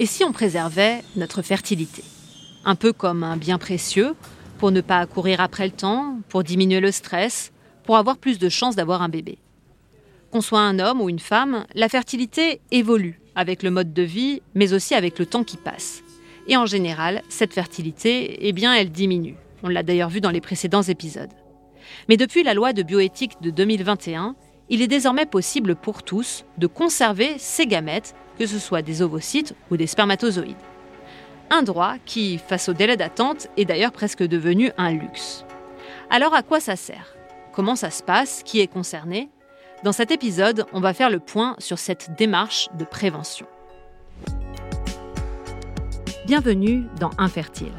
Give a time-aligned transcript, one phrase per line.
[0.00, 2.02] Et si on préservait notre fertilité?
[2.64, 4.16] Un peu comme un bien précieux,
[4.58, 7.52] pour ne pas courir après le temps, pour diminuer le stress,
[7.84, 9.38] pour avoir plus de chances d'avoir un bébé.
[10.32, 14.42] Qu'on soit un homme ou une femme, la fertilité évolue avec le mode de vie,
[14.54, 16.02] mais aussi avec le temps qui passe.
[16.48, 19.36] Et en général, cette fertilité, eh bien, elle diminue.
[19.62, 21.30] On l'a d'ailleurs vu dans les précédents épisodes.
[22.08, 24.34] Mais depuis la loi de bioéthique de 2021,
[24.70, 29.54] il est désormais possible pour tous de conserver ces gamètes, que ce soit des ovocytes
[29.70, 30.56] ou des spermatozoïdes.
[31.50, 35.44] Un droit qui, face au délai d'attente, est d'ailleurs presque devenu un luxe.
[36.10, 37.14] Alors à quoi ça sert?
[37.52, 38.42] Comment ça se passe?
[38.44, 39.28] Qui est concerné?
[39.84, 43.46] Dans cet épisode, on va faire le point sur cette démarche de prévention.
[46.26, 47.74] Bienvenue dans Infertile.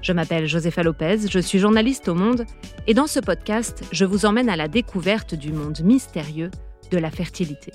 [0.00, 2.46] Je m'appelle Josefa Lopez, je suis journaliste au Monde
[2.86, 6.50] et dans ce podcast, je vous emmène à la découverte du monde mystérieux
[6.90, 7.72] de la fertilité.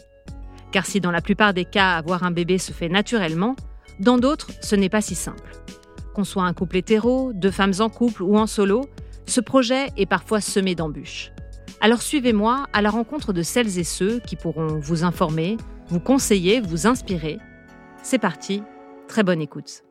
[0.76, 3.56] Car si dans la plupart des cas avoir un bébé se fait naturellement,
[4.02, 5.50] dans d'autres, ce n'est pas si simple.
[6.14, 8.82] Qu'on soit un couple hétéro, deux femmes en couple ou en solo,
[9.26, 11.32] ce projet est parfois semé d'embûches.
[11.80, 15.56] Alors suivez-moi à la rencontre de celles et ceux qui pourront vous informer,
[15.88, 17.38] vous conseiller, vous inspirer.
[18.04, 18.62] C'est parti,
[19.08, 19.82] très bonne écoute.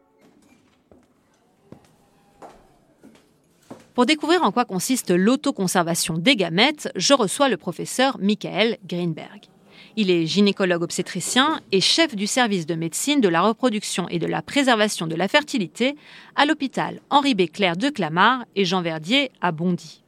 [3.94, 9.48] Pour découvrir en quoi consiste l'autoconservation des gamètes, je reçois le professeur Michael Greenberg.
[9.96, 14.26] Il est gynécologue obstétricien et chef du service de médecine de la reproduction et de
[14.26, 15.94] la préservation de la fertilité
[16.34, 20.02] à l'hôpital Henri Béclair de Clamart et Jean Verdier à Bondy.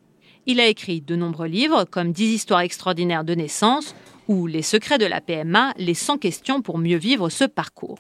[0.47, 3.95] Il a écrit de nombreux livres comme 10 histoires extraordinaires de naissance
[4.27, 7.99] ou Les secrets de la PMA, les 100 questions pour mieux vivre ce parcours.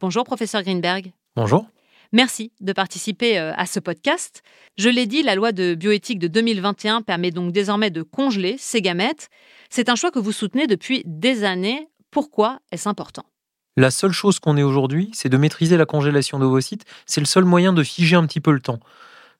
[0.00, 1.12] Bonjour professeur Greenberg.
[1.36, 1.66] Bonjour.
[2.12, 4.42] Merci de participer euh, à ce podcast.
[4.76, 8.82] Je l'ai dit, la loi de bioéthique de 2021 permet donc désormais de congeler ces
[8.82, 9.30] gamètes.
[9.70, 11.88] C'est un choix que vous soutenez depuis des années.
[12.10, 13.24] Pourquoi est-ce important?
[13.78, 16.84] La seule chose qu'on ait aujourd'hui, c'est de maîtriser la congélation d'ovocytes.
[17.06, 18.80] C'est le seul moyen de figer un petit peu le temps.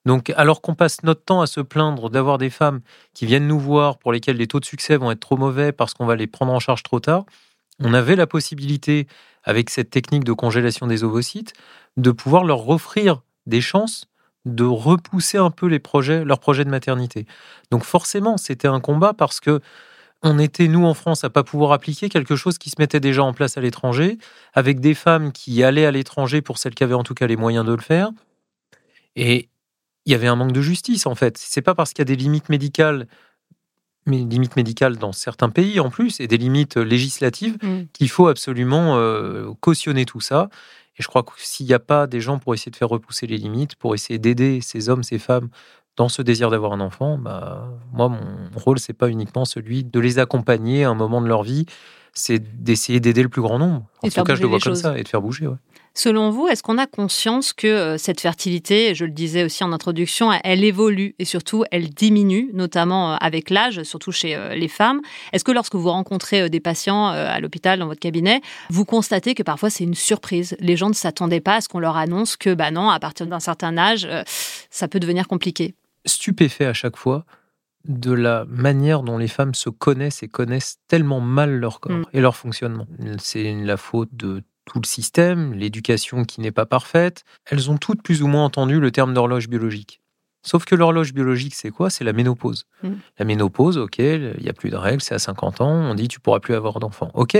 [0.06, 2.80] Donc, alors qu'on passe notre temps à se plaindre d'avoir des femmes
[3.12, 5.92] qui viennent nous voir pour lesquelles les taux de succès vont être trop mauvais parce
[5.92, 7.26] qu'on va les prendre en charge trop tard,
[7.78, 9.06] on avait la possibilité,
[9.44, 11.52] avec cette technique de congélation des ovocytes,
[11.96, 14.06] de pouvoir leur offrir des chances
[14.44, 17.26] de repousser un peu les projets, leurs projets de maternité.
[17.70, 19.60] Donc forcément, c'était un combat parce que
[20.24, 23.24] on était, nous, en France, à pas pouvoir appliquer quelque chose qui se mettait déjà
[23.24, 24.18] en place à l'étranger,
[24.54, 27.34] avec des femmes qui allaient à l'étranger pour celles qui avaient en tout cas les
[27.34, 28.10] moyens de le faire.
[29.16, 29.48] Et
[30.06, 31.38] il y avait un manque de justice, en fait.
[31.38, 33.08] C'est pas parce qu'il y a des limites médicales
[34.04, 37.82] mais limites médicales dans certains pays en plus et des limites législatives mmh.
[37.92, 40.48] qu'il faut absolument euh, cautionner tout ça.
[40.98, 43.26] Et je crois que s'il n'y a pas des gens pour essayer de faire repousser
[43.26, 45.48] les limites, pour essayer d'aider ces hommes, ces femmes
[45.96, 50.00] dans ce désir d'avoir un enfant, bah, moi, mon rôle, c'est pas uniquement celui de
[50.00, 51.66] les accompagner à un moment de leur vie,
[52.14, 53.86] c'est d'essayer d'aider le plus grand nombre.
[54.02, 55.46] En tout cas, je le vois comme ça, et de faire bouger.
[55.46, 55.56] Ouais.
[55.94, 59.72] Selon vous, est-ce qu'on a conscience que euh, cette fertilité, je le disais aussi en
[59.72, 64.68] introduction, elle évolue et surtout elle diminue, notamment euh, avec l'âge, surtout chez euh, les
[64.68, 65.02] femmes?
[65.32, 69.42] Est-ce que lorsque vous rencontrez des patients à l'hôpital, dans votre cabinet, vous constatez que
[69.42, 70.56] parfois c'est une surprise?
[70.60, 73.26] Les gens ne s'attendaient pas à ce qu'on leur annonce que, bah non, à partir
[73.26, 74.08] d'un certain âge,
[74.70, 75.74] ça peut devenir compliqué.
[76.06, 77.24] Stupéfait à chaque fois
[77.86, 82.06] de la manière dont les femmes se connaissent et connaissent tellement mal leur corps mm.
[82.12, 82.86] et leur fonctionnement.
[83.18, 88.02] C'est la faute de tout le système, l'éducation qui n'est pas parfaite, elles ont toutes
[88.02, 90.00] plus ou moins entendu le terme d'horloge biologique.
[90.42, 91.88] Sauf que l'horloge biologique, c'est quoi?
[91.88, 92.66] C'est la ménopause.
[92.82, 92.92] Mm.
[93.18, 96.08] La ménopause, ok, il n'y a plus de règles, c'est à 50 ans, on dit
[96.08, 97.10] tu pourras plus avoir d'enfants.
[97.14, 97.38] Ok,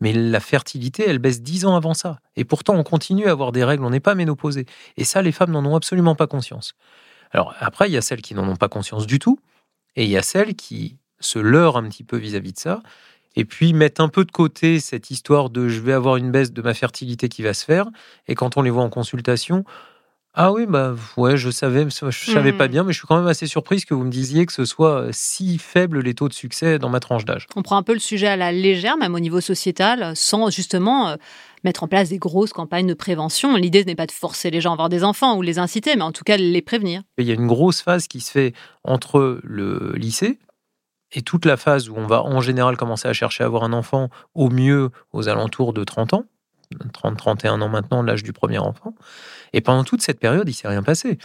[0.00, 2.18] mais la fertilité, elle baisse 10 ans avant ça.
[2.36, 4.64] Et pourtant, on continue à avoir des règles, on n'est pas ménopausé.
[4.96, 6.74] Et ça, les femmes n'en ont absolument pas conscience.
[7.30, 9.38] Alors après, il y a celles qui n'en ont pas conscience du tout,
[9.96, 12.82] et il y a celles qui se leurrent un petit peu vis-à-vis -vis de ça,
[13.36, 16.52] et puis mettre un peu de côté cette histoire de je vais avoir une baisse
[16.52, 17.86] de ma fertilité qui va se faire.
[18.28, 19.64] Et quand on les voit en consultation,
[20.34, 22.70] ah oui, bah ouais, je savais, je savais pas mmh.
[22.70, 25.08] bien, mais je suis quand même assez surprise que vous me disiez que ce soit
[25.10, 27.48] si faible les taux de succès dans ma tranche d'âge.
[27.56, 31.08] On prend un peu le sujet à la légère, même au niveau sociétal, sans justement
[31.08, 31.16] euh,
[31.64, 33.56] mettre en place des grosses campagnes de prévention.
[33.56, 36.02] L'idée n'est pas de forcer les gens à avoir des enfants ou les inciter, mais
[36.02, 37.02] en tout cas de les prévenir.
[37.18, 38.54] Il y a une grosse phase qui se fait
[38.84, 40.38] entre le lycée,
[41.12, 43.72] et toute la phase où on va en général commencer à chercher à avoir un
[43.72, 46.24] enfant, au mieux aux alentours de 30 ans,
[46.74, 48.94] 30-31 ans maintenant, l'âge du premier enfant.
[49.52, 51.18] Et pendant toute cette période, il s'est rien passé.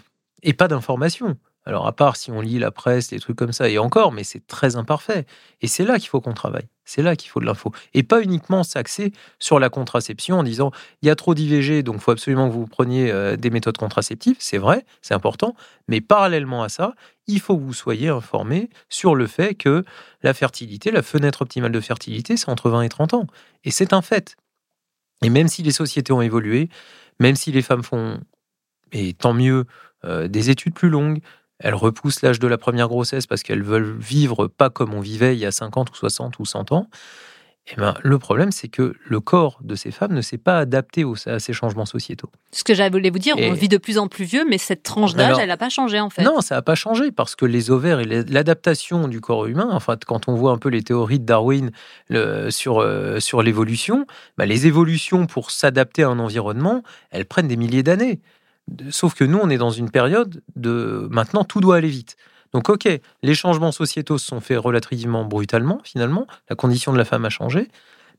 [0.44, 1.38] Et pas d'information.
[1.68, 4.24] Alors, à part si on lit la presse, des trucs comme ça, et encore, mais
[4.24, 5.26] c'est très imparfait.
[5.62, 6.68] Et c'est là qu'il faut qu'on travaille.
[6.84, 7.72] C'est là qu'il faut de l'info.
[7.96, 10.72] Et pas uniquement s'axer sur la contraception en disant
[11.02, 13.78] il y a trop d'IVG, donc il faut absolument que vous preniez euh, des méthodes
[13.78, 14.36] contraceptives.
[14.38, 15.56] C'est vrai, c'est important.
[15.88, 16.94] Mais parallèlement à ça,
[17.26, 19.84] il faut que vous soyez informé sur le fait que
[20.22, 23.28] la fertilité, la fenêtre optimale de fertilité, c'est entre 20 et 30 ans.
[23.64, 24.38] Et c'est un fait.
[25.24, 26.70] Et même si les sociétés ont évolué,
[27.20, 28.20] même si les femmes font,
[28.92, 29.66] et tant mieux,
[30.04, 31.20] euh, des études plus longues,
[31.60, 35.36] elles repoussent l'âge de la première grossesse parce qu'elles veulent vivre pas comme on vivait
[35.36, 36.88] il y a 50 ou 60 ou 100 ans.
[37.72, 41.04] Eh ben, le problème, c'est que le corps de ces femmes ne s'est pas adapté
[41.26, 42.30] à ces changements sociétaux.
[42.52, 45.16] Ce que j'allais vous dire, on vit de plus en plus vieux, mais cette tranche
[45.16, 46.22] d'âge, elle n'a pas changé en fait.
[46.22, 49.80] Non, ça n'a pas changé parce que les ovaires et l'adaptation du corps humain, en
[49.80, 51.72] fait, quand on voit un peu les théories de Darwin
[52.50, 54.06] sur, euh, sur l'évolution,
[54.38, 58.22] bah, les évolutions pour s'adapter à un environnement, elles prennent des milliers d'années.
[58.90, 62.18] Sauf que nous, on est dans une période de maintenant, tout doit aller vite.
[62.54, 62.88] Donc, ok,
[63.22, 66.26] les changements sociétaux se sont faits relativement brutalement, finalement.
[66.50, 67.68] La condition de la femme a changé,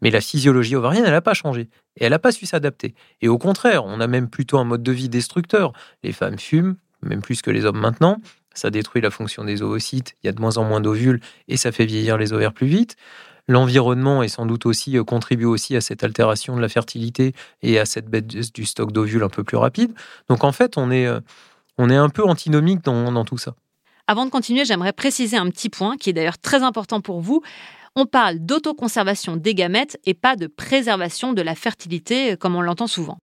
[0.02, 1.68] mais la physiologie ovarienne, elle n'a pas changé.
[1.96, 2.94] Et elle n'a pas su s'adapter.
[3.22, 5.72] Et au contraire, on a même plutôt un mode de vie destructeur.
[6.02, 8.20] Les femmes fument, même plus que les hommes maintenant.
[8.54, 10.16] Ça détruit la fonction des ovocytes.
[10.22, 12.66] Il y a de moins en moins d'ovules et ça fait vieillir les ovaires plus
[12.66, 12.96] vite.
[13.48, 17.32] L'environnement est sans doute aussi euh, contribue aussi à cette altération de la fertilité
[17.62, 19.92] et à cette baisse du stock d'ovules un peu plus rapide.
[20.28, 21.20] Donc en fait, on est, euh,
[21.78, 23.54] on est un peu antinomique dans, dans tout ça.
[24.08, 27.42] Avant de continuer, j'aimerais préciser un petit point qui est d'ailleurs très important pour vous.
[27.96, 32.62] On parle d'autoconservation des gamètes et pas de préservation de la fertilité euh, comme on
[32.62, 33.18] l'entend souvent.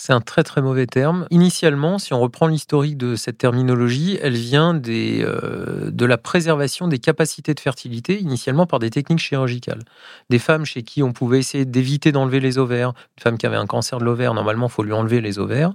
[0.00, 1.26] C'est un très très mauvais terme.
[1.30, 6.86] Initialement, si on reprend l'historique de cette terminologie, elle vient des, euh, de la préservation
[6.86, 9.82] des capacités de fertilité, initialement par des techniques chirurgicales.
[10.30, 13.56] Des femmes chez qui on pouvait essayer d'éviter d'enlever les ovaires, une femme qui avait
[13.56, 15.72] un cancer de l'ovaire, normalement, il faut lui enlever les ovaires.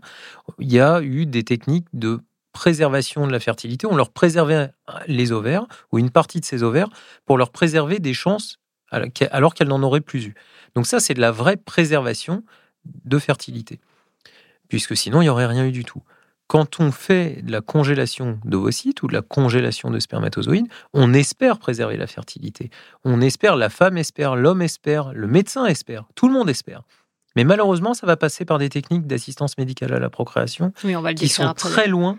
[0.58, 2.22] Il y a eu des techniques de
[2.54, 3.88] préservation de la fertilité.
[3.88, 4.72] On leur préservait
[5.06, 6.88] les ovaires, ou une partie de ces ovaires,
[7.26, 8.60] pour leur préserver des chances
[8.90, 10.34] alors qu'elles n'en auraient plus eu.
[10.76, 12.44] Donc ça, c'est de la vraie préservation
[13.04, 13.82] de fertilité
[14.74, 16.02] puisque sinon il n'y aurait rien eu du tout.
[16.48, 21.60] Quand on fait de la congélation d'ovocytes ou de la congélation de spermatozoïdes, on espère
[21.60, 22.72] préserver la fertilité.
[23.04, 26.82] On espère, la femme espère, l'homme espère, le médecin espère, tout le monde espère.
[27.36, 30.74] Mais malheureusement, ça va passer par des techniques d'assistance médicale à la procréation
[31.16, 32.18] qui sont très loin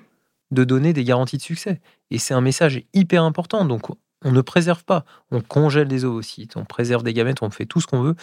[0.53, 1.81] de donner des garanties de succès.
[2.13, 3.65] Et c'est un message hyper important.
[3.65, 3.89] Donc,
[4.25, 5.05] on ne préserve pas.
[5.31, 8.17] On congèle des ovocytes, on préserve des gamètes, on fait tout ce qu'on veut,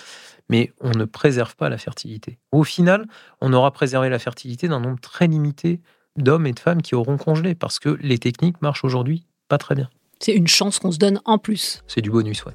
[0.50, 2.40] mais on ne préserve pas la fertilité.
[2.52, 3.08] Au final,
[3.40, 5.80] on aura préservé la fertilité d'un nombre très limité
[6.18, 9.76] d'hommes et de femmes qui auront congelé, parce que les techniques marchent aujourd'hui pas très
[9.76, 9.90] bien.
[10.20, 11.82] C'est une chance qu'on se donne en plus.
[11.88, 12.54] C'est du bonus, ouais.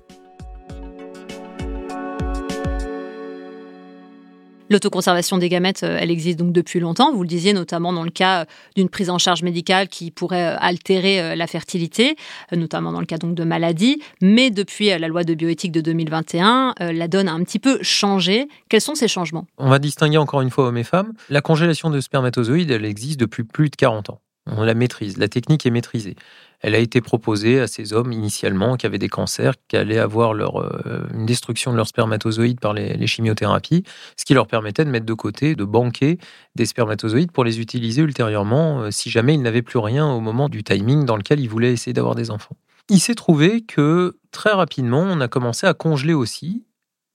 [4.69, 7.13] L'autoconservation des gamètes, euh, elle existe donc depuis longtemps.
[7.13, 10.55] Vous le disiez notamment dans le cas euh, d'une prise en charge médicale qui pourrait
[10.55, 12.17] euh, altérer la fertilité,
[12.53, 14.01] notamment dans le cas donc de maladies.
[14.21, 18.49] Mais depuis la loi de bioéthique de 2021, la donne a un petit peu changé.
[18.69, 19.47] Quels sont ces changements?
[19.59, 21.13] On va distinguer encore une fois hommes et femmes.
[21.29, 24.21] La congélation de spermatozoïdes, elle existe depuis plus de 40 ans.
[24.47, 26.15] On la maîtrise, la technique est maîtrisée.
[26.61, 30.35] Elle a été proposée à ces hommes initialement qui avaient des cancers, qui allaient avoir
[30.35, 33.85] leur, euh, une destruction de leurs spermatozoïdes par les, chimiothérapies,
[34.17, 36.19] ce qui leur permettait de mettre de côté, de banquer
[36.55, 40.49] des spermatozoïdes pour les utiliser ultérieurement euh, si jamais ils n'avaient plus rien au moment
[40.49, 42.57] du timing dans lequel ils voulaient essayer d'avoir des enfants.
[42.89, 46.65] Il s'est trouvé que très rapidement, on a commencé à congeler aussi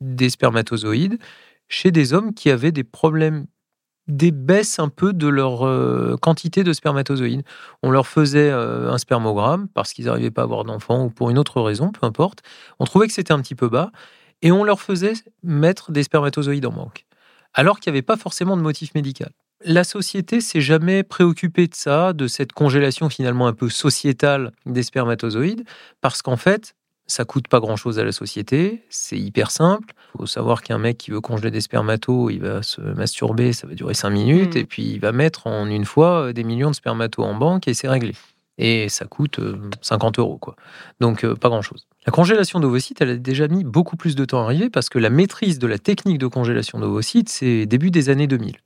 [0.02, 1.18] des spermatozoïdes
[1.70, 3.46] chez des hommes qui avaient des problèmes
[4.12, 7.44] des baisses un peu de leur euh, quantité de spermatozoïdes.
[7.82, 11.30] On leur faisait euh, un spermogramme parce qu'ils n'arrivaient pas à avoir d'enfants ou pour
[11.30, 12.40] une autre raison, peu importe.
[12.80, 13.92] On trouvait que c'était un petit peu bas
[14.42, 15.14] et on leur faisait
[15.44, 17.06] mettre des spermatozoïdes en manque,
[17.54, 19.32] alors qu'il n'y avait pas forcément de motif médical.
[19.64, 24.82] La société s'est jamais préoccupée de ça, de cette congélation finalement un peu sociétale des
[24.82, 25.64] spermatozoïdes,
[26.02, 26.74] parce qu'en fait,
[27.12, 29.94] ça coûte pas grand-chose à la société, c'est hyper simple.
[30.16, 33.68] Il faut savoir qu'un mec qui veut congeler des spermatos, il va se masturber, ça
[33.68, 34.60] va durer 5 minutes, hmm.
[34.60, 37.68] et puis il va mettre en une fois euh, des millions de spermatos en banque
[37.68, 38.14] et c'est réglé.
[38.58, 39.40] Et ça coûte
[39.82, 40.56] 50 euh, euros, quoi.
[41.00, 41.88] Donc euh, pas grand-chose.
[42.06, 45.00] La congélation d'ovocytes, elle a déjà mis beaucoup plus de temps à arriver parce que
[45.00, 48.58] la maîtrise de la technique de congélation d'ovocytes, c'est début des années 2000.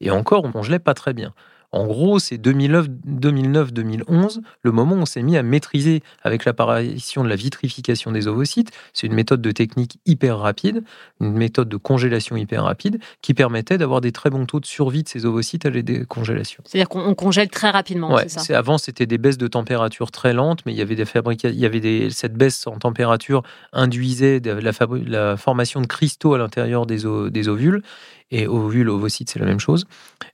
[0.00, 1.32] Et encore, on congelait pas très bien.
[1.74, 7.28] En gros, c'est 2009-2011, le moment où on s'est mis à maîtriser avec l'apparition de
[7.28, 8.70] la vitrification des ovocytes.
[8.92, 10.84] C'est une méthode de technique hyper rapide,
[11.20, 15.02] une méthode de congélation hyper rapide qui permettait d'avoir des très bons taux de survie
[15.02, 16.62] de ces ovocytes à la décongélation.
[16.64, 20.60] C'est-à-dire qu'on congèle très rapidement, c'est ça Avant, c'était des baisses de température très lentes,
[20.66, 21.06] mais il y avait, des
[21.42, 22.08] il y avait des...
[22.10, 24.70] cette baisse en température induisait la,
[25.06, 26.98] la formation de cristaux à l'intérieur des,
[27.30, 27.82] des ovules
[28.30, 29.86] et ovules, ovocytes, c'est la même chose,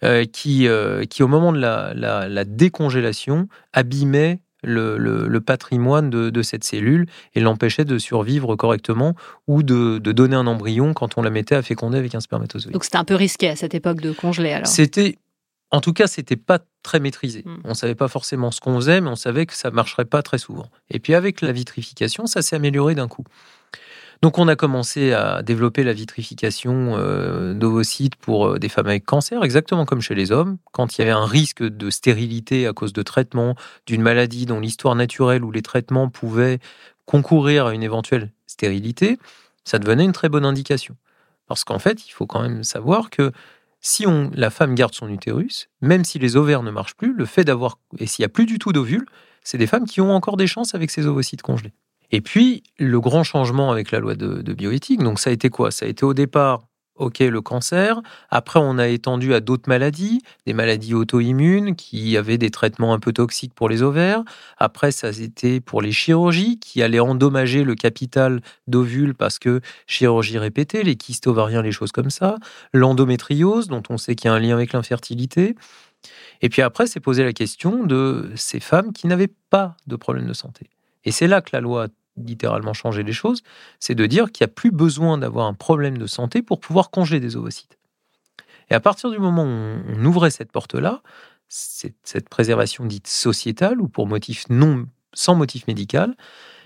[0.04, 7.06] euh, qui, euh, qui moment de la, la, décongélation abîmait le, patrimoine de, cette cellule
[7.34, 9.14] et l'empêchait de survivre correctement
[9.46, 12.72] ou de, donner un embryon quand on la mettait à féconder avec un spermatozoïde.
[12.72, 15.16] Donc c'était un peu risqué à cette époque de congeler alors C'était.
[15.72, 17.44] En tout cas, c'était pas très maîtrisé.
[17.46, 17.60] On hmm.
[17.66, 20.38] On savait pas forcément ce qu'on faisait, mais on savait que ça marcherait pas très
[20.38, 20.68] souvent.
[20.90, 23.22] Et puis avec la vitrification, ça s'est amélioré d'un coup.
[24.22, 29.06] Donc on a commencé à développer la vitrification euh, d'ovocytes pour euh, des femmes avec
[29.06, 30.58] cancer, exactement comme chez les hommes.
[30.72, 33.54] Quand il y avait un risque de stérilité à cause de traitements,
[33.86, 36.58] d'une maladie dont l'histoire naturelle ou les traitements pouvaient
[37.06, 39.18] concourir à une éventuelle stérilité,
[39.64, 40.96] ça devenait une très bonne indication.
[41.46, 43.32] Parce qu'en fait, il faut quand même savoir que
[43.80, 47.44] si la femme garde son utérus, même si les ovaires ne marchent plus, le fait
[47.44, 49.06] d'avoir, et s'il n'y a plus du tout d'ovules,
[49.42, 51.72] c'est des femmes qui ont encore des chances avec ces ovocytes congelés.
[52.10, 55.70] Et puis, le grand changement avec la loi de, bioéthique, donc ça a été quoi?
[55.70, 56.62] Ça a été au départ,
[56.96, 58.00] ok, le cancer.
[58.30, 62.98] Après, on a étendu à d'autres maladies, des maladies auto-immunes qui avaient des traitements un
[62.98, 64.22] peu toxiques pour les ovaires.
[64.58, 69.60] Après, ça a été pour les chirurgies qui allaient endommager le capital d'ovules parce que
[69.86, 72.36] chirurgie répétée, les kystes ovariens, les choses comme ça.
[72.72, 75.54] L'endométriose, dont on sait qu'il y a un lien avec l'infertilité.
[76.42, 80.26] Et puis après, c'est posé la question de ces femmes qui n'avaient pas de problème
[80.26, 80.70] de santé.
[81.04, 81.88] Et c'est là que la loi
[82.26, 83.42] littéralement changer les choses,
[83.78, 86.90] c'est de dire qu'il n'y a plus besoin d'avoir un problème de santé pour pouvoir
[86.90, 87.78] congeler des ovocytes.
[88.70, 91.02] Et à partir du moment où on ouvrait cette porte-là,
[91.48, 96.16] cette préservation dite sociétale ou pour motif non sans motif médical,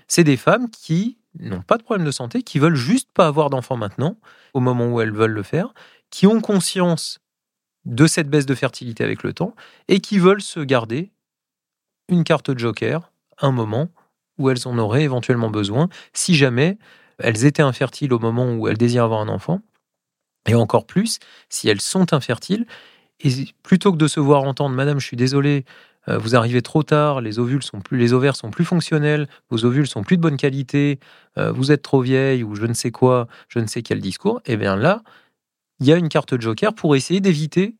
[0.07, 3.49] c'est des femmes qui n'ont pas de problème de santé, qui veulent juste pas avoir
[3.49, 4.17] d'enfants maintenant,
[4.53, 5.73] au moment où elles veulent le faire,
[6.11, 7.19] qui ont conscience
[7.85, 9.55] de cette baisse de fertilité avec le temps
[9.87, 11.11] et qui veulent se garder
[12.07, 13.89] une carte joker un moment
[14.37, 16.77] où elles en auraient éventuellement besoin si jamais
[17.19, 19.61] elles étaient infertiles au moment où elles désirent avoir un enfant,
[20.47, 22.65] et encore plus si elles sont infertiles.
[23.21, 23.31] Et
[23.63, 25.65] plutôt que de se voir entendre, Madame, je suis désolé,
[26.07, 29.65] euh, vous arrivez trop tard, les ovules sont plus, les ovaires sont plus fonctionnels, vos
[29.65, 30.99] ovules sont plus de bonne qualité,
[31.37, 34.41] euh, vous êtes trop vieille ou je ne sais quoi, je ne sais quel discours.
[34.45, 35.01] Et eh bien là,
[35.79, 37.75] il y a une carte joker pour essayer d'éviter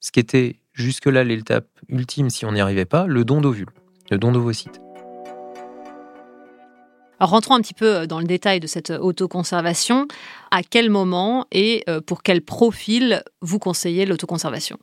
[0.00, 3.70] ce qui était jusque-là l'étape ultime si on n'y arrivait pas, le don d'ovules,
[4.10, 4.80] le don d'ovocytes
[7.26, 10.06] rentrons un petit peu euh, dans le détail de cette euh, autoconservation.
[10.50, 14.78] À quel moment et euh, pour quel profil vous conseillez l'autoconservation?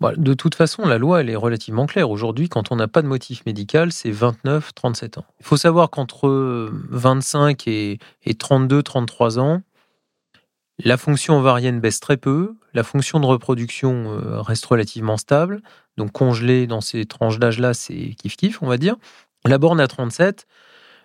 [0.00, 2.10] Bah, de toute façon, la loi, elle est relativement claire.
[2.10, 5.24] Aujourd'hui, quand on n'a pas de motif médical, c'est 29-37 ans.
[5.40, 9.62] Il faut savoir qu'entre 25 et, 32-33 ans,
[10.84, 15.62] la fonction ovarienne baisse très peu, la fonction de reproduction reste relativement stable.
[15.96, 18.94] Donc congelé dans ces tranches d'âge-là, c'est kiff-kiff, on va dire.
[19.44, 20.46] La borne à 37,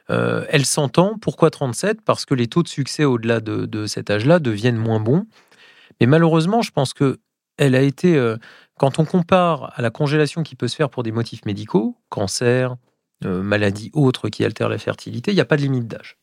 [0.09, 1.17] euh, elle s'entend.
[1.19, 5.25] Pourquoi 37 Parce que les taux de succès au-delà de, cet âge-là deviennent moins bons.
[5.99, 7.19] Mais malheureusement, je pense que
[7.57, 8.37] elle a été, euh,
[8.79, 12.75] quand on compare à la congélation qui peut se faire pour des motifs médicaux, cancer,
[13.25, 16.17] euh, maladies autres qui altèrent la fertilité, il n'y a pas de limite d'âge.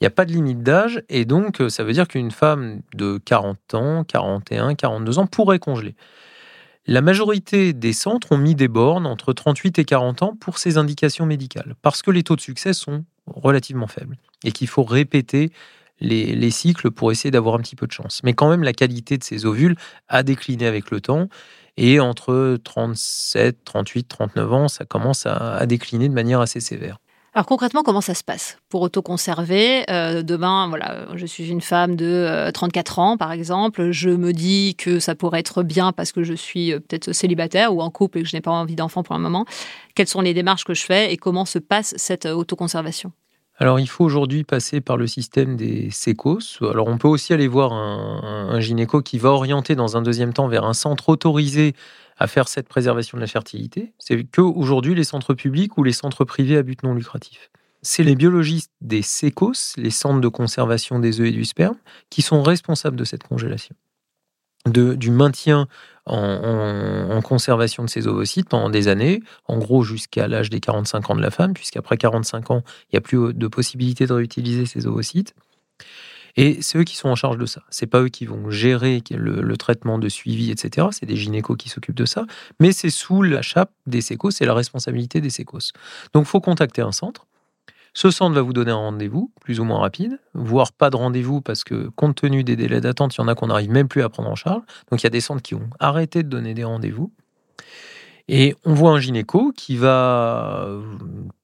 [0.00, 3.18] Il n'y a pas de limite d'âge, et donc ça veut dire qu'une femme de
[3.18, 5.96] 40 ans, 41, 42 ans pourrait congeler.
[6.90, 10.78] La majorité des centres ont mis des bornes entre 38 et 40 ans pour ces
[10.78, 15.52] indications médicales, parce que les taux de succès sont relativement faibles et qu'il faut répéter
[16.00, 18.22] les, cycles pour essayer d'avoir un petit peu de chance.
[18.24, 19.76] Mais quand même, la qualité de ces ovules
[20.08, 21.28] a décliné avec le temps.
[21.76, 26.96] Et entre 37, 38, 39 ans, ça commence à décliner de manière assez sévère.
[27.34, 31.94] Alors concrètement, comment ça se passe pour autoconserver euh, Demain, voilà, je suis une femme
[31.94, 33.90] de 34 euh, ans, par exemple.
[33.90, 37.74] Je me dis que ça pourrait être bien parce que je suis euh, peut-être célibataire
[37.74, 39.44] ou en couple et que je n'ai pas envie d'enfant pour un moment.
[39.94, 43.12] Quelles sont les démarches que je fais et comment se passe cette autoconservation?
[43.60, 46.38] Alors, il faut aujourd'hui passer par le système des sécos.
[46.60, 50.46] Alors, on peut aussi aller voir un, gynéco qui va orienter dans un deuxième temps
[50.46, 51.74] vers un centre autorisé
[52.18, 53.92] à faire cette préservation de la fertilité.
[53.98, 57.50] C'est qu'aujourd'hui, les centres publics ou les centres privés à but non lucratif.
[57.82, 61.76] C'est les biologistes des SECOS, les centres de conservation des œufs et du sperme,
[62.10, 63.74] qui sont responsables de cette congélation,
[64.68, 65.68] de, du maintien
[66.06, 71.16] en, conservation de ces ovocytes pendant des années, en gros jusqu'à l'âge des 45 ans
[71.16, 74.86] de la femme, puisqu'après 45 ans, il n'y a plus de possibilité de réutiliser ces
[74.86, 75.34] ovocytes.
[76.36, 77.62] Et c'est eux qui sont en charge de ça.
[77.68, 80.86] C'est pas eux qui vont gérer le, traitement de suivi, etc.
[80.92, 82.26] C'est des gynécos qui s'occupent de ça.
[82.60, 85.72] Mais c'est sous la chape des sécos, c'est la responsabilité des sécos.
[86.14, 87.26] Donc, faut contacter un centre.
[87.94, 91.40] Ce centre va vous donner un rendez-vous, plus ou moins rapide, voire pas de rendez-vous
[91.40, 94.02] parce que compte tenu des délais d'attente, il y en a qu'on n'arrive même plus
[94.02, 94.62] à prendre en charge.
[94.90, 97.12] Donc il y a des centres qui ont arrêté de donner des rendez-vous.
[98.28, 100.82] Et on voit un gynéco qui va euh,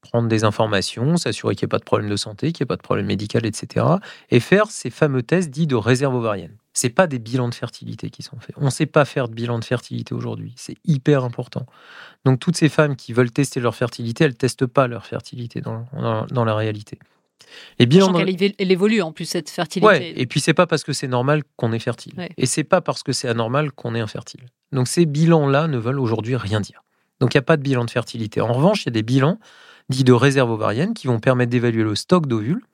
[0.03, 2.69] prendre des informations, s'assurer qu'il n'y ait pas de problème de santé, qu'il n'y ait
[2.69, 3.87] pas de problème médical, etc.
[4.31, 6.57] Et faire ces fameux tests dits de réserve ovarienne.
[6.77, 8.57] Ce pas des bilans de fertilité qui sont faits.
[8.59, 10.55] On ne sait pas faire de bilan de fertilité aujourd'hui.
[10.57, 11.67] C'est hyper important.
[12.25, 15.61] Donc toutes ces femmes qui veulent tester leur fertilité, elles ne testent pas leur fertilité
[15.61, 15.87] dans,
[16.31, 16.99] dans, la réalité.
[17.79, 19.87] Les bilans elle évolue en plus cette fertilité.
[19.87, 22.15] Ouais, et puis c'est pas parce que c'est normal qu'on est fertile.
[22.37, 24.47] Et c'est pas parce que c'est anormal qu'on est infertile.
[24.73, 26.83] Donc ces bilans-là ne veulent aujourd'hui rien dire.
[27.21, 28.41] Donc il n'y a pas de bilan de fertilité.
[28.41, 29.39] En revanche, il y a des bilans
[29.91, 32.65] dits de réserve ovarienne qui vont permettre d'évaluer le stock d'ovules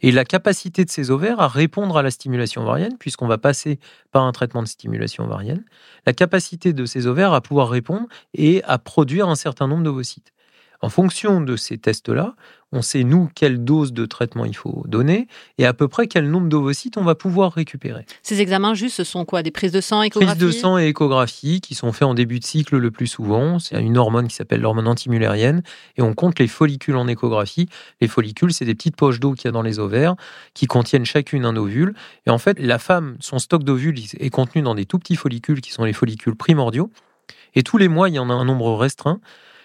[0.00, 3.78] Et la capacité de ces ovaires à répondre à la stimulation ovarienne, puisqu'on va passer
[4.12, 5.64] par un traitement de stimulation ovarienne,
[6.06, 10.32] la capacité de ces ovaires à pouvoir répondre et à produire un certain nombre d'ovocytes.
[10.82, 12.34] En fonction de ces tests-là,
[12.72, 15.26] on sait, nous, quelle dose de traitement il faut donner
[15.58, 18.06] et à peu près quel nombre d'ovocytes on va pouvoir récupérer.
[18.22, 19.42] Ces examens, juste, ce sont quoi?
[19.42, 22.38] Des prises de sang, échographie Prises de sang et échographie qui sont faits en début
[22.38, 23.58] de cycle le plus souvent.
[23.58, 25.62] C'est une hormone qui s'appelle l'hormone antimulérienne
[25.96, 27.68] et on compte les follicules en échographie.
[28.00, 30.14] Les follicules, c'est des petites poches d'eau qu'il y a dans les ovaires
[30.54, 31.94] qui contiennent chacune un ovule.
[32.26, 35.60] Et en fait, la femme, son stock d'ovules est contenu dans des tout petits follicules
[35.60, 36.90] qui sont les follicules primordiaux.
[37.56, 39.20] Et tous les mois, il y en a un nombre restreint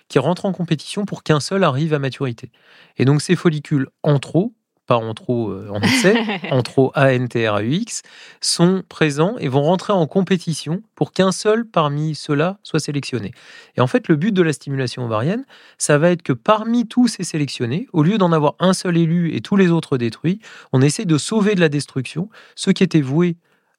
[0.08, 2.52] qui rentrent en compétition pour qu'un seul arrive à maturité.
[2.98, 4.54] Et donc ces follicules en trop,
[4.86, 6.16] pas en trop euh, en excès,
[6.52, 8.04] en trop ANTRAUX,
[8.42, 13.32] sont présents et vont rentrer en compétition pour qu'un seul parmi ceux-là soit sélectionné.
[13.78, 15.46] Et en fait, le but de la stimulation ovarienne,
[15.78, 19.36] ça va être que parmi tous ces sélectionnés, au lieu d'en avoir un seul élu
[19.36, 20.40] et tous les autres détruits,
[20.72, 23.38] on essaie de sauver de la destruction ceux qui étaient voués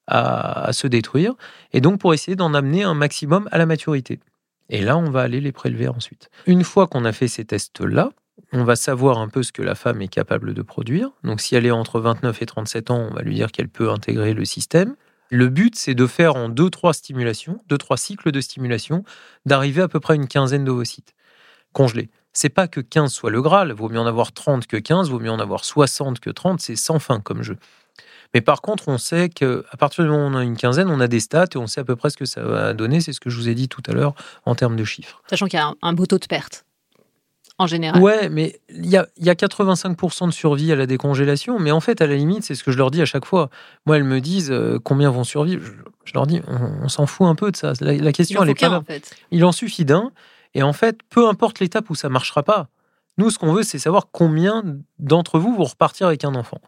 [0.09, 1.33] à se détruire,
[1.73, 4.19] et donc pour essayer d'en amener un maximum à la maturité.
[4.69, 6.29] Et là, on va aller les prélever ensuite.
[6.45, 8.11] Une fois qu'on a fait ces tests-là,
[8.53, 11.11] on va savoir un peu ce que la femme est capable de produire.
[11.23, 13.89] Donc si elle est entre 29 et 37 ans, on va lui dire qu'elle peut
[13.89, 14.95] intégrer le système.
[15.29, 19.03] Le but, c'est de faire en 2-3 stimulations, 2-3 cycles de stimulation,
[19.45, 21.13] d'arriver à peu près une quinzaine d'ovocytes
[21.73, 22.09] congelés.
[22.31, 25.19] C'est pas que 15 soit le Graal, vaut mieux en avoir 30 que 15, vaut
[25.19, 27.57] mieux en avoir 60 que 30, c'est sans fin comme jeu.
[28.33, 30.99] Mais par contre, on sait qu'à partir du moment où on a une quinzaine, on
[30.99, 33.01] a des stats et on sait à peu près ce que ça va donner.
[33.01, 34.13] C'est ce que je vous ai dit tout à l'heure
[34.45, 35.21] en termes de chiffres.
[35.29, 36.65] Sachant qu'il y a un, beau taux de perte
[37.57, 38.01] en général.
[38.01, 41.79] Ouais, mais il y a, y a 85% de survie à la décongélation, mais en
[41.79, 43.49] fait, à la limite, c'est ce que je leur dis à chaque fois.
[43.85, 45.67] Moi, elles me disent euh, combien vont survivre.
[46.05, 47.73] Je, leur dis, on, s'en fout un peu de ça.
[47.81, 48.83] La, question, elle est pas là.
[49.31, 50.11] Il en suffit d'un.
[50.53, 52.67] Et en fait, peu importe l'étape où ça marchera pas,
[53.17, 54.63] nous, ce qu'on veut, c'est savoir combien
[54.99, 56.61] d'entre vous vont repartir avec un enfant.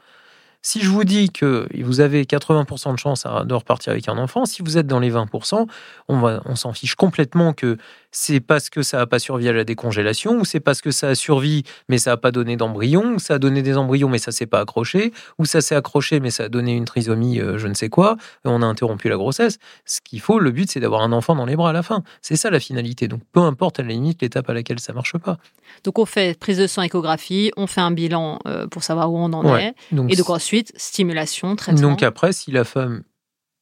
[0.62, 4.46] Si je vous dis que vous avez 80% de chance de repartir avec un enfant,
[4.46, 5.65] si vous êtes dans les 20%,
[6.10, 7.78] on, va, on s'en fiche complètement que
[8.12, 11.10] c'est parce que ça n'a pas survécu à la décongélation, ou c'est parce que ça
[11.10, 14.17] a survécu mais ça n'a pas donné d'embryon, ou ça a donné des embryons mais
[14.17, 17.58] ça s'est pas accroché, ou ça s'est accroché mais ça a donné une trisomie euh,
[17.58, 19.60] je ne sais quoi, et on a interrompu la grossesse.
[19.86, 22.04] Ce qu'il faut, le but, c'est d'avoir un enfant dans les bras à la fin.
[22.22, 23.08] C'est ça la finalité.
[23.08, 25.38] Donc peu importe à la limite l'étape à laquelle ça marche pas.
[25.86, 29.17] Donc on fait prise de sang, échographie, on fait un bilan euh, pour savoir où
[29.17, 29.74] on en est,
[30.10, 31.89] et donc ensuite stimulation, traitement.
[31.89, 33.03] Donc après, si la femme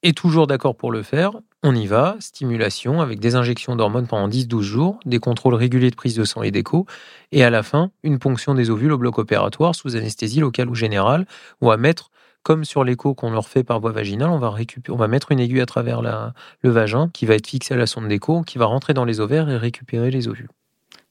[0.03, 1.31] est toujours d'accord pour le faire,
[1.63, 5.95] on y va, stimulation avec des injections d'hormones pendant 10-12 jours, des contrôles réguliers de
[5.95, 6.85] prise de sang et d'écho,
[7.31, 10.75] et à la fin, une ponction des ovules au bloc opératoire sous anesthésie locale ou
[10.75, 11.25] générale,
[11.61, 12.11] ou à mettre,
[12.43, 15.65] comme sur l'écho qu'on leur fait par voie vaginale, on va, mettre une aiguille à
[15.65, 19.05] travers le vagin qui va être fixée à la sonde d'écho, qui va rentrer dans
[19.05, 20.49] les ovaires et récupérer les ovules.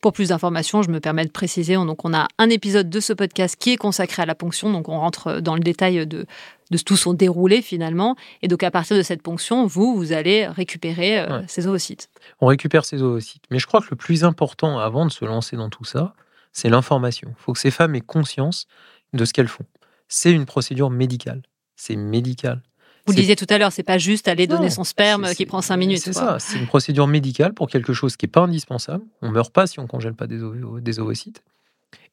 [0.01, 3.13] Pour plus d'informations, je me permets de préciser, donc on a un épisode de ce
[3.13, 6.27] podcast qui est consacré à la ponction, donc on rentre dans le détail de,
[6.71, 10.47] de tout son déroulé finalement, et donc à partir de cette ponction, vous, vous allez
[10.47, 12.11] récupérer euh, ces ovocytes.
[12.41, 15.57] On récupère ces ovocytes, mais je crois que le plus important avant de se lancer
[15.57, 16.15] dans tout ça,
[16.53, 17.29] c'est l'information.
[17.31, 18.67] Il faut que ces femmes aient conscience
[19.13, 19.67] de ce qu'elles font.
[20.09, 21.43] C'est une procédure médicale,
[21.75, 22.63] c'est médical.
[23.07, 25.63] Vous le disiez tout à l'heure, c'est pas juste aller donner son sperme qui prend
[25.63, 26.01] cinq minutes.
[26.01, 29.05] C'est ça, c'est une procédure médicale pour quelque chose qui n'est pas indispensable.
[29.23, 30.41] On meurt pas si on congèle pas des,
[30.81, 31.43] des ovocytes.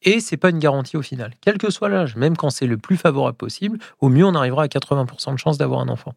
[0.04, 1.34] Et c'est pas une garantie au final.
[1.42, 4.64] Quel que soit l'âge, même quand c'est le plus favorable possible, au mieux on arrivera
[4.64, 6.14] à 80% de chance d'avoir un enfant.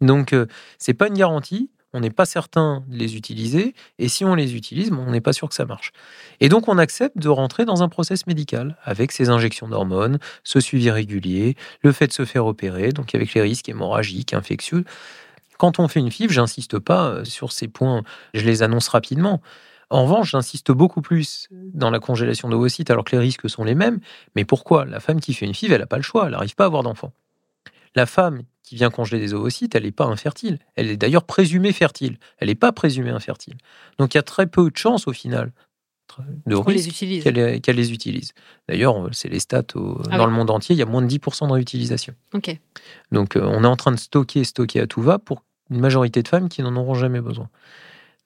[0.00, 0.46] Donc euh,
[0.78, 4.54] c'est pas une garantie, on n'est pas certain de les utiliser, et si on les
[4.54, 5.92] utilise, on n'est pas sûr que ça marche.
[6.40, 10.60] Et donc on accepte de rentrer dans un process médical, avec ces injections d'hormones, ce
[10.60, 14.84] suivi régulier, le fait de se faire opérer, donc avec les risques hémorragiques, infectieux.
[15.56, 18.02] Quand on fait une FIV, j'insiste pas euh, sur ces points,
[18.34, 19.40] je les annonce rapidement.
[19.90, 23.74] En revanche, j'insiste beaucoup plus dans la congélation d'ovocytes alors que les risques sont les
[23.74, 24.00] mêmes.
[24.36, 24.84] Mais pourquoi?
[24.84, 26.66] La femme qui fait une FIV, elle n'a pas le choix, elle n'arrive pas à
[26.66, 27.12] avoir d'enfant.
[27.94, 30.58] La femme qui vient congeler des ovocytes, elle n'est pas infertile.
[30.74, 32.18] Elle est d'ailleurs présumée fertile.
[32.36, 33.54] Elle n'est pas présumée infertile.
[33.98, 35.52] Donc il y a très peu de chances au final
[36.46, 36.92] de risque
[37.62, 38.32] qu'elle les utilise.
[38.68, 41.48] D'ailleurs, c'est les stats ah dans le monde entier, il y a moins de 10%
[41.48, 42.14] de réutilisation.
[43.10, 46.22] Donc euh, on est en train de stocker, stocker à tout va pour une majorité
[46.22, 47.48] de femmes qui n'en auront jamais besoin.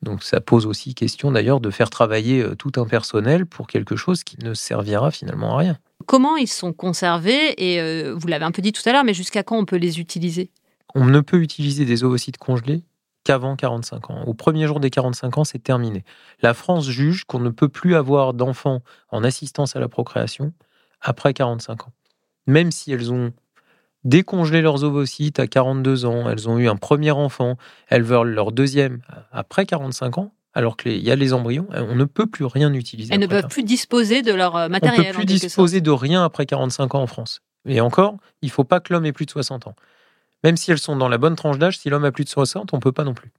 [0.02, 3.96] Donc ça pose aussi question d'ailleurs de faire travailler euh, tout un personnel pour quelque
[3.96, 5.78] chose qui ne servira finalement à rien.
[6.06, 9.14] Comment ils sont conservés Et euh, vous l'avez un peu dit tout à l'heure, mais
[9.14, 10.50] jusqu'à quand on peut les utiliser?
[10.94, 12.82] On ne peut utiliser des ovocytes congelés
[13.24, 14.24] qu'avant 45 ans.
[14.26, 16.04] Au premier jour des 45 ans, c'est terminé.
[16.40, 20.52] La France juge qu'on ne peut plus avoir d'enfants en assistance à la procréation
[21.00, 21.92] après 45 ans.
[22.48, 23.32] Même si elles ont
[24.04, 27.56] décongelé leurs ovocytes à 42 ans, elles ont eu un premier enfant,
[27.88, 29.00] elles veulent leur deuxième
[29.32, 33.14] après 45 ans, alors qu'il y a les embryons, on ne peut plus rien utiliser.
[33.14, 35.00] Elles ne peuvent plus disposer de leur matériel.
[35.00, 37.40] On ne peut plus disposer de rien après 45 ans en France.
[37.66, 39.76] Et encore, il faut pas que l'homme ait plus de 60 ans.
[40.44, 42.74] Même si elles sont dans la bonne tranche d'âge, si l'homme a plus de 60,
[42.74, 43.32] on peut pas non plus.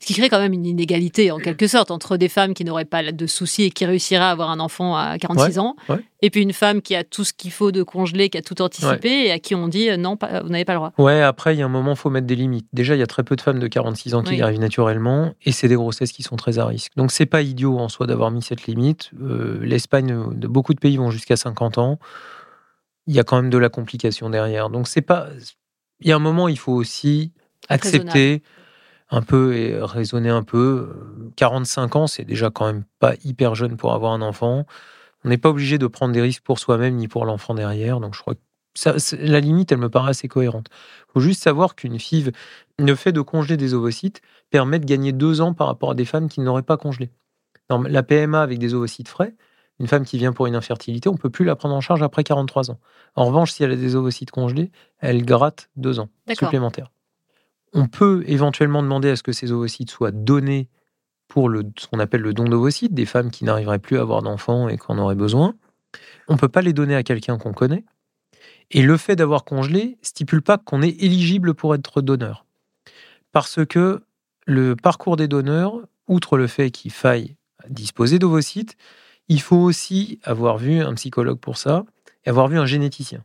[0.00, 2.84] Ce qui crée quand même une inégalité, en quelque sorte, entre des femmes qui n'auraient
[2.84, 5.76] pas de soucis et qui réussiraient à avoir un enfant à 46 ans,
[6.22, 8.60] et puis une femme qui a tout ce qu'il faut de congeler, qui a tout
[8.62, 10.92] anticipé, et à qui on dit euh, non, vous n'avez pas le droit.
[10.98, 12.66] Ouais, après, il y a un moment, il faut mettre des limites.
[12.72, 15.32] Déjà, il y a très peu de femmes de 46 ans qui y arrivent naturellement,
[15.42, 16.92] et c'est des grossesses qui sont très à risque.
[16.96, 19.10] Donc, c'est pas idiot en soi d'avoir mis cette limite.
[19.20, 21.98] Euh, L'Espagne, de beaucoup de pays vont jusqu'à 50 ans.
[23.06, 24.70] Il y a quand même de la complication derrière.
[24.70, 25.28] Donc, c'est pas.
[26.00, 27.32] Il y a un moment, il faut aussi
[27.68, 28.42] accepter
[29.10, 30.94] un peu et raisonner un peu.
[31.36, 34.66] 45 ans, c'est déjà quand même pas hyper jeune pour avoir un enfant.
[35.24, 38.00] On n'est pas obligé de prendre des risques pour soi-même ni pour l'enfant derrière.
[38.00, 38.40] Donc je crois que
[38.74, 40.68] ça, la limite, elle me paraît assez cohérente.
[41.08, 42.30] Il faut juste savoir qu'une FIV,
[42.78, 46.04] le fait de congeler des ovocytes permet de gagner deux ans par rapport à des
[46.04, 47.10] femmes qui n'auraient pas congelé.
[47.68, 49.34] Dans la PMA avec des ovocytes frais,
[49.80, 52.02] une femme qui vient pour une infertilité, on ne peut plus la prendre en charge
[52.02, 52.78] après 43 ans.
[53.16, 56.90] En revanche, si elle a des ovocytes congelés, elle gratte deux ans supplémentaires.
[57.72, 60.68] On peut éventuellement demander à ce que ces ovocytes soient donnés
[61.28, 64.22] pour le, ce qu'on appelle le don d'ovocytes, des femmes qui n'arriveraient plus à avoir
[64.22, 65.54] d'enfants et qui en auraient besoin.
[66.28, 67.84] On ne peut pas les donner à quelqu'un qu'on connaît.
[68.70, 72.44] Et le fait d'avoir congelé stipule pas qu'on est éligible pour être donneur.
[73.32, 74.02] Parce que
[74.46, 77.36] le parcours des donneurs, outre le fait qu'il faille
[77.68, 78.76] disposer d'ovocytes,
[79.28, 81.84] il faut aussi avoir vu un psychologue pour ça
[82.24, 83.24] et avoir vu un généticien.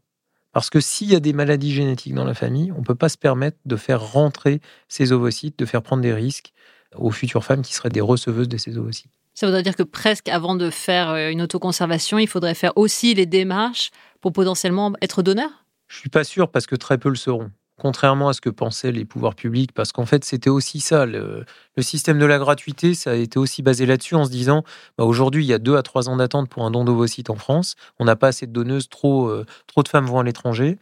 [0.54, 3.10] Parce que s'il y a des maladies génétiques dans la famille, on ne peut pas
[3.10, 6.54] se permettre de faire rentrer ces ovocytes, de faire prendre des risques
[6.96, 9.12] aux futures femmes qui seraient des receveuses de ces ovocytes.
[9.34, 13.16] Ça voudrait dire que presque avant de faire euh, une autoconservation, il faudrait faire aussi
[13.16, 13.90] les démarches
[14.22, 15.50] pour potentiellement être donneur
[15.88, 18.50] Je ne suis pas sûr parce que très peu le seront contrairement à ce que
[18.50, 21.06] pensaient les pouvoirs publics, parce qu'en fait, c'était aussi ça.
[21.06, 21.46] Le,
[21.80, 24.64] système de la gratuité, ça a été aussi basé là-dessus en se disant
[24.98, 27.36] bah, aujourd'hui, il y a deux à trois ans d'attente pour un don d'ovocytes en
[27.36, 30.78] France, on n'a pas assez de donneuses, trop, euh, trop de femmes vont à l'étranger.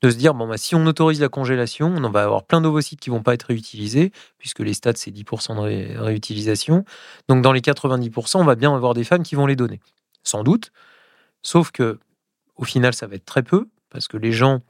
[0.00, 3.00] De se dire, bon, bah, si on autorise la congélation, on va avoir plein d'ovocytes
[3.00, 6.84] qui vont pas être réutilisés, puisque les stats, c'est 10% de réutilisation.
[7.28, 9.80] Donc, dans les 90%, on va bien avoir des femmes qui vont les donner.
[10.22, 10.72] Sans doute.
[11.42, 11.98] Sauf que,
[12.56, 14.60] au final, ça va être très peu, parce que les gens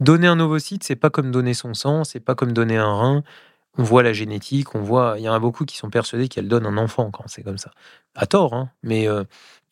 [0.00, 3.22] Donner un ovocyte, c'est pas comme donner son sang, c'est pas comme donner un rein.
[3.76, 5.16] On voit la génétique, on voit.
[5.18, 7.58] Il y en a beaucoup qui sont persuadés qu'elle donne un enfant quand c'est comme
[7.58, 7.70] ça.
[8.14, 9.24] À tort, hein, mais on euh,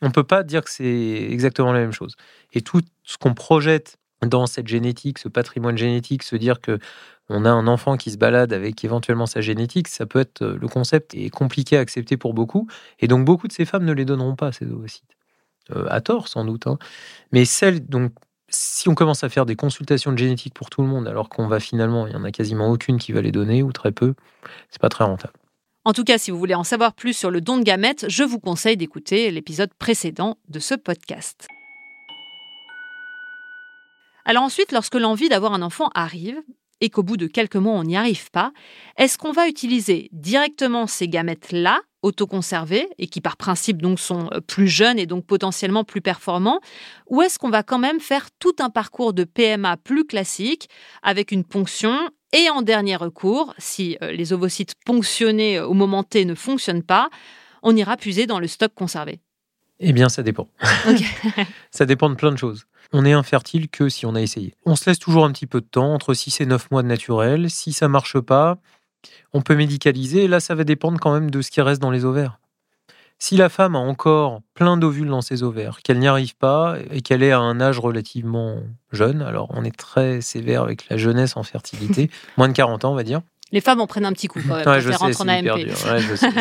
[0.02, 2.16] on peut pas dire que c'est exactement la même chose.
[2.52, 6.78] Et tout ce qu'on projette dans cette génétique, ce patrimoine génétique, se dire que
[7.28, 10.58] on a un enfant qui se balade avec éventuellement sa génétique, ça peut être euh,
[10.60, 12.68] le concept est compliqué à accepter pour beaucoup,
[13.00, 15.16] et donc beaucoup de ces femmes ne les donneront pas ces ovocytes,
[15.70, 16.66] euh, à tort sans doute.
[16.66, 16.78] Hein.
[17.32, 18.12] Mais celles donc
[18.54, 21.48] si on commence à faire des consultations de génétique pour tout le monde, alors qu'on
[21.48, 24.14] va finalement, il y en a quasiment aucune qui va les donner ou très peu,
[24.70, 25.34] c'est pas très rentable.
[25.84, 28.22] En tout cas, si vous voulez en savoir plus sur le don de gamètes, je
[28.22, 31.48] vous conseille d'écouter l'épisode précédent de ce podcast.
[34.24, 36.40] Alors ensuite, lorsque l'envie d'avoir un enfant arrive,
[36.82, 38.52] et qu'au bout de quelques mois on n'y arrive pas,
[38.98, 44.40] est-ce qu'on va utiliser directement ces gamètes-là, autoconservés, et qui par principe donc sont euh,
[44.40, 46.60] plus jeunes et donc potentiellement plus performants,
[47.08, 50.68] ou est-ce qu'on va quand même faire tout un parcours de PMA plus classique,
[51.02, 51.96] avec une ponction
[52.32, 56.82] et en dernier recours, si euh, les ovocytes ponctionnés euh, au moment T ne fonctionnent
[56.82, 57.08] pas,
[57.62, 59.20] on ira puiser dans le stock conservé?
[59.78, 60.48] Eh bien, ça dépend.
[61.70, 64.54] ça dépend de plein de choses on est infertile que si on a essayé.
[64.66, 66.88] On se laisse toujours un petit peu de temps, entre 6 et 9 mois de
[66.88, 67.50] naturel.
[67.50, 68.58] Si ça marche pas,
[69.32, 70.24] on peut médicaliser.
[70.24, 72.38] Et là, ça va dépendre quand même de ce qui reste dans les ovaires.
[73.18, 77.02] Si la femme a encore plein d'ovules dans ses ovaires, qu'elle n'y arrive pas et
[77.02, 78.56] qu'elle est à un âge relativement
[78.90, 82.92] jeune, alors on est très sévère avec la jeunesse en fertilité, moins de 40 ans,
[82.92, 83.20] on va dire.
[83.52, 84.80] Les femmes en prennent un petit coup quand même.
[84.80, 85.76] je sais, c'est hyper dur.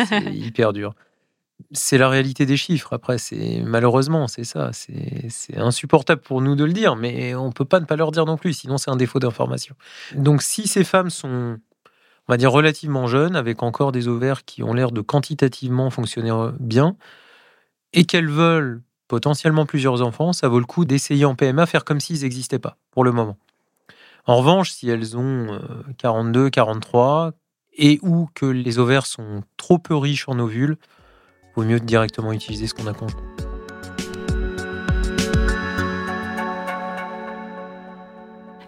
[0.08, 0.94] c'est hyper dur
[1.70, 2.92] c'est la réalité des chiffres.
[2.92, 4.70] Après, c'est malheureusement, c'est ça.
[4.72, 8.24] C'est insupportable pour nous de le dire, mais on peut pas ne pas leur dire
[8.26, 9.74] non plus, sinon c'est un défaut d'information.
[10.14, 11.58] Donc, si ces femmes sont,
[12.28, 16.32] on va dire, relativement jeunes, avec encore des ovaires qui ont l'air de quantitativement fonctionner
[16.58, 16.96] bien,
[17.92, 22.00] et qu'elles veulent potentiellement plusieurs enfants, ça vaut le coup d'essayer en PMA, faire comme
[22.00, 23.36] s'ils n'existaient pas pour le moment.
[24.26, 25.60] En revanche, si elles ont
[25.98, 27.32] 42, euh, 43,
[27.74, 30.76] et ou que les ovaires sont trop peu riches en ovules,
[31.54, 33.18] vaut mieux directement utiliser ce qu'on a congelé.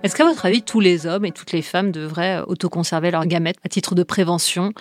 [0.05, 3.57] Est-ce qu'à votre avis, tous les hommes et toutes les femmes devraient autoconserver leurs gamètes
[3.65, 4.75] à titre de prévention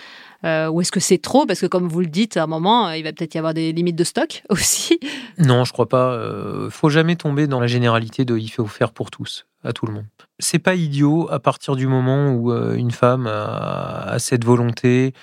[0.44, 1.46] euh, Ou est-ce que c'est trop?
[1.46, 3.72] Parce que comme vous le dites, à un moment, il va peut-être y avoir des
[3.72, 5.00] limites de stock aussi.
[5.38, 6.14] Non, je crois pas.
[6.14, 9.72] Il euh, faut jamais tomber dans la généralité de il faut faire pour tous, à
[9.72, 10.04] tout le monde.
[10.40, 15.14] C'est pas idiot à partir du moment où euh, une femme a cette volonté,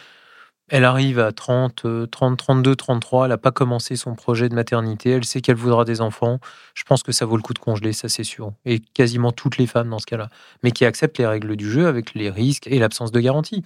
[0.72, 3.26] Elle arrive à 30, 30, 32, 33.
[3.26, 5.12] Elle n'a pas commencé son projet de maternité.
[5.12, 6.40] Elle sait qu'elle voudra des enfants.
[6.76, 8.54] Je pense que ça vaut le coup de congeler, ça c'est sûr.
[8.64, 10.30] Et quasiment toutes les femmes dans ce cas-là.
[10.64, 13.64] Mais qui acceptent les règles du jeu avec les risques et l'absence de garantie.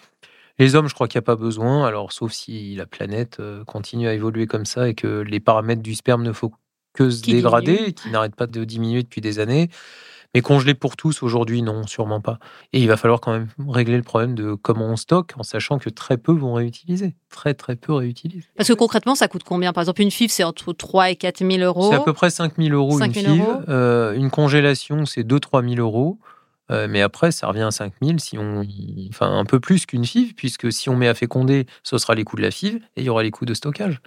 [0.57, 1.85] Les hommes, je crois qu'il n'y a pas besoin.
[1.85, 5.83] Alors, sauf si la planète euh, continue à évoluer comme ça et que les paramètres
[5.83, 6.51] du sperme ne font
[6.93, 9.69] que se dégrader, qui n'arrêtent pas de diminuer depuis des années.
[10.35, 12.39] Mais congeler pour tous aujourd'hui, non, sûrement pas.
[12.73, 15.79] Et il va falloir quand même régler le problème de comment on stocke, en sachant
[15.79, 17.15] que très peu vont réutiliser.
[17.31, 18.49] Très, très peu réutilisent.
[18.57, 19.71] Parce que concrètement, ça coûte combien?
[19.71, 21.89] Par exemple, une FIV, c'est entre 3 et 4 000 euros.
[21.89, 23.43] C'est à peu près 5 000 euros une FIV.
[23.69, 26.19] Euh, une congélation, c'est 2-3 000 euros.
[26.69, 28.61] Euh, mais après, ça revient à 5 000 si on,
[29.07, 32.25] enfin un peu plus qu'une FIV, puisque si on met à féconder, ce sera les
[32.25, 34.01] coûts de la FIV et il y aura les coûts de stockage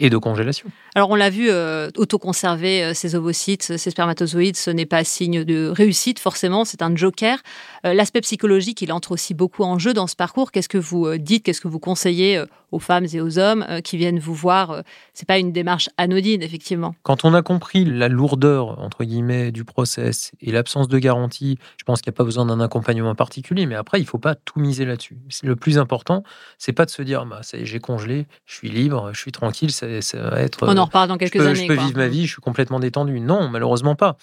[0.00, 0.68] et de congélation.
[0.94, 5.44] Alors on l'a vu, euh, autoconserver euh, ces ovocytes, ces spermatozoïdes, ce n'est pas signe
[5.44, 7.38] de réussite forcément, c'est un joker.
[7.86, 10.50] Euh, l'aspect psychologique, il entre aussi beaucoup en jeu dans ce parcours.
[10.50, 14.18] Qu'est-ce que vous dites, qu'est-ce que vous conseillez aux femmes et aux hommes qui viennent
[14.18, 14.82] vous voir
[15.14, 16.94] C'est pas une démarche anodine, effectivement.
[17.02, 21.84] Quand on a compris la lourdeur entre guillemets du process et l'absence de garantie, je
[21.84, 23.66] pense qu'il n'y a pas besoin d'un accompagnement particulier.
[23.66, 25.18] Mais après, il faut pas tout miser là-dessus.
[25.42, 26.22] Le plus important,
[26.58, 29.70] c'est pas de se dire, bah, j'ai congelé, je suis libre, je suis tranquille.
[29.72, 30.66] Ça, être.
[30.66, 31.54] On en reparle dans quelques années.
[31.54, 33.20] Je peux vivre ma vie, je suis complètement détendu.
[33.20, 34.16] Non, malheureusement pas.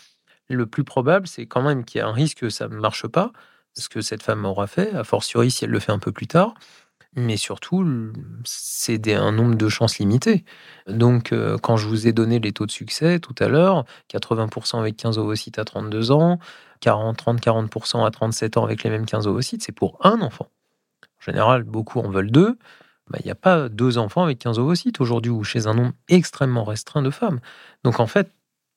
[0.49, 3.07] Le plus probable, c'est quand même qu'il y a un risque que ça ne marche
[3.07, 3.31] pas,
[3.73, 6.27] ce que cette femme aura fait, a fortiori si elle le fait un peu plus
[6.27, 6.53] tard.
[7.19, 7.84] Mais surtout,
[8.45, 10.45] c'est un nombre de chances limité.
[10.86, 14.80] Donc, euh, quand je vous ai donné les taux de succès tout à l'heure, 80%
[14.80, 16.38] avec 15 ovocytes à 32 ans,
[16.82, 20.47] 40, 30, 40% à 37 ans avec les mêmes 15 ovocytes, c'est pour un enfant.
[21.01, 22.60] En général, beaucoup en veulent deux.
[23.19, 26.65] Il n'y a pas deux enfants avec 15 ovocytes aujourd'hui ou chez un nombre extrêmement
[26.65, 27.39] restreint de femmes.
[27.84, 28.32] Donc en fait,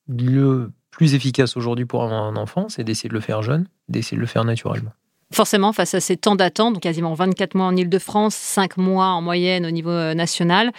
[0.09, 4.16] le plus efficace aujourd'hui pour avoir un enfant, c'est d'essayer de le faire jeune, d'essayer
[4.16, 4.92] de le faire naturellement.
[5.33, 9.64] Forcément, face à ces temps d'attente, quasiment 24 mois en Ile-de-France, 5 mois en moyenne
[9.64, 10.73] au niveau euh, national,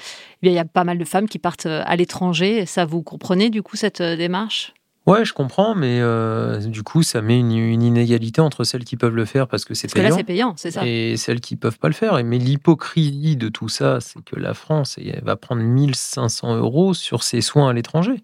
[0.44, 2.66] eh il y a pas mal de femmes qui partent euh, à l'étranger.
[2.66, 4.74] Ça, vous comprenez du coup cette euh, démarche?
[5.08, 9.16] Ouais, je comprends, mais euh, du coup, ça met une, inégalité entre celles qui peuvent
[9.16, 10.10] le faire parce que c'est payant.
[10.10, 10.86] là, c'est payant, c'est ça.
[10.86, 12.24] Et celles qui peuvent pas le faire.
[12.24, 17.24] Mais l'hypocrisie de tout ça, c'est que la France elle va prendre 1500 euros sur
[17.24, 18.24] ses soins à l'étranger.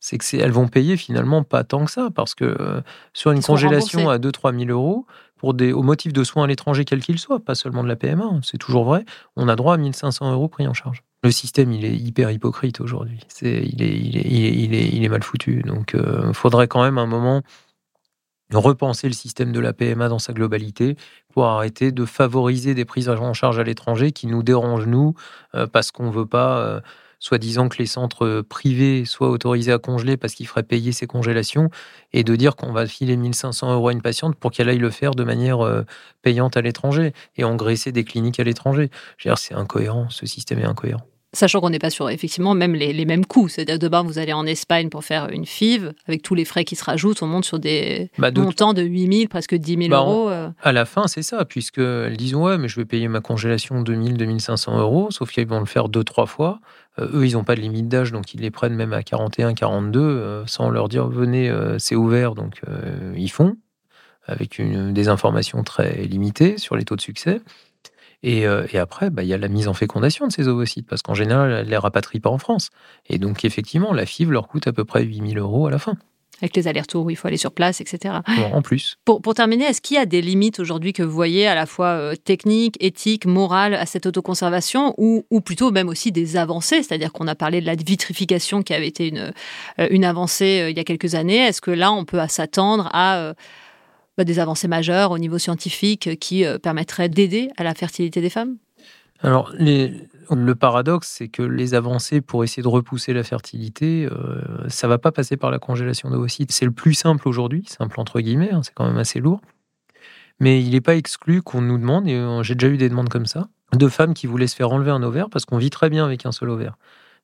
[0.00, 2.80] C'est que elles vont payer finalement pas tant que ça parce que euh,
[3.14, 5.06] sur une congélation à 2-3 000 euros,
[5.38, 7.96] pour des, au motif de soins à l'étranger, quel qu'il soit, pas seulement de la
[7.96, 9.04] PMA, hein, c'est toujours vrai,
[9.36, 12.80] on a droit à 1500 euros pris en charge le système, il est hyper hypocrite
[12.80, 13.18] aujourd'hui.
[13.28, 13.82] C'est, il,
[15.04, 15.62] est, mal foutu.
[15.62, 17.42] Donc, il euh, faudrait quand même un moment
[18.52, 20.96] repenser le système de la PMA dans sa globalité
[21.32, 25.14] pour arrêter de favoriser des prises en charge à l'étranger qui nous dérangent, nous,
[25.54, 26.80] euh, parce qu'on ne veut pas, euh,
[27.18, 31.70] soi-disant, que les centres privés soient autorisés à congeler parce qu'ils feraient payer ces congélations,
[32.12, 34.90] et de dire qu'on va filer 1500 euros à une patiente pour qu'elle aille le
[34.90, 35.58] faire de manière
[36.22, 38.90] payante à l'étranger et engraisser des cliniques à l'étranger.
[39.36, 41.06] C'est incohérent, ce système est incohérent.
[41.34, 43.48] Sachant qu'on n'est pas sur effectivement même les, mêmes coûts.
[43.48, 46.64] C'est-à-dire, de bas, vous allez en Espagne pour faire une FIV, avec tous les frais
[46.64, 49.88] qui se rajoutent, on monte sur des bah, montants de 8 000, presque 10 000
[49.90, 50.30] bah, euros.
[50.30, 50.48] Euh.
[50.62, 53.82] À la fin, c'est ça, puisque elles disent Ouais, mais je vais payer ma congélation
[53.82, 56.60] 2 000, 2 500 euros, sauf qu'ils vont le faire deux, trois fois.
[56.98, 59.52] Euh, eux, ils n'ont pas de limite d'âge, donc ils les prennent même à 41,
[59.52, 62.62] 42, euh, sans leur dire Venez, c'est ouvert, donc
[63.14, 63.58] ils font,
[64.24, 67.42] avec une, des informations très limitées sur les taux de succès.
[68.26, 71.02] Euh, et, après, bah, il y a la mise en fécondation de ces ovocytes, parce
[71.02, 72.70] qu'en général, elles ne les rapatrient pas en France.
[73.08, 75.94] Et donc, effectivement, la FIV leur coûte à peu près 8000 euros à la fin.
[76.40, 78.14] Avec les allers-retours où il faut aller sur place, etc.
[78.52, 78.96] en plus.
[79.04, 81.88] Pour, terminer, est-ce qu'il y a des limites aujourd'hui que vous voyez à la fois
[81.88, 86.84] euh, techniques, éthiques, morales à cette autoconservation ou, ou plutôt même aussi des avancées?
[86.84, 89.32] C'est-à-dire qu'on a parlé de la vitrification qui avait été une,
[89.80, 91.38] euh, une avancée il y a quelques années.
[91.38, 93.34] Est-ce que là, on peut s'attendre à
[94.18, 98.30] bah, des avancées majeures au niveau scientifique qui euh, permettraient d'aider à la fertilité des
[98.30, 98.56] femmes?
[99.20, 104.86] Alors, le paradoxe, c'est que les avancées pour essayer de repousser la fertilité, euh, ça
[104.86, 106.52] va pas passer par la congélation d'ovocytes.
[106.52, 109.40] C'est le plus simple aujourd'hui, simple entre guillemets, hein, c'est quand même assez lourd.
[110.40, 113.08] Mais il n'est pas exclu qu'on nous demande, et euh, j'ai déjà eu des demandes
[113.08, 115.90] comme ça, de femmes qui voulaient se faire enlever un ovaire parce qu'on vit très
[115.90, 116.76] bien avec un seul ovaire.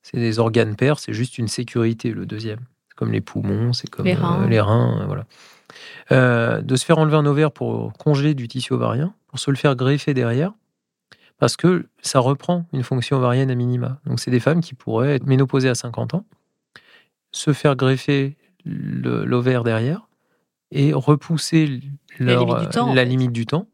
[0.02, 2.60] C'est des organes pairs, c'est juste une sécurité, le deuxième.
[2.88, 5.26] C'est comme les poumons, c'est comme les reins, les reins voilà.
[6.12, 9.56] Euh, de se faire enlever un ovaire pour congeler du tissu ovarien, pour se le
[9.56, 10.52] faire greffer derrière,
[11.38, 14.00] parce que ça reprend une fonction ovarienne à minima.
[14.06, 16.26] Donc c'est des femmes qui pourraient être ménopausées à 50 ans,
[17.32, 20.08] se faire greffer l'ovaire derrière
[20.70, 21.80] et repousser
[22.18, 23.68] la limite du temps,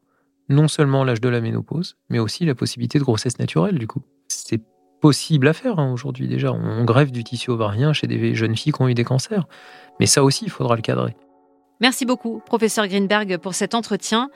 [0.49, 4.01] non seulement l'âge de la ménopause, mais aussi la possibilité de grossesse naturelle du coup.
[4.27, 4.61] C'est
[5.01, 6.53] possible à faire hein, aujourd'hui déjà.
[6.53, 9.47] On greffe du tissu ovarien chez des jeunes filles qui ont eu des cancers.
[9.99, 11.15] Mais ça aussi, il faudra le cadrer.
[11.81, 14.29] Merci beaucoup, professeur Greenberg, pour cet entretien.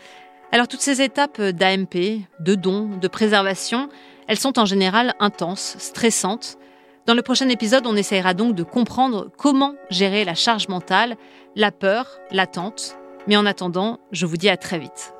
[0.51, 3.87] Alors toutes ces étapes d'AMP, de don, de préservation,
[4.27, 6.57] elles sont en général intenses, stressantes.
[7.05, 11.17] Dans le prochain épisode, on essayera donc de comprendre comment gérer la charge mentale,
[11.55, 12.97] la peur, l'attente.
[13.27, 15.13] Mais en attendant, je vous dis à très vite.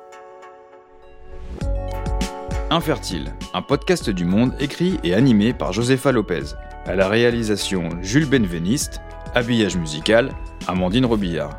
[2.70, 6.56] Infertile, un podcast du monde écrit et animé par Josefa Lopez.
[6.86, 9.00] À la réalisation Jules Benveniste,
[9.36, 10.32] habillage musical
[10.66, 11.50] Amandine Robillard.